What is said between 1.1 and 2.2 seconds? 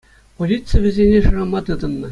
шырама тытӑннӑ.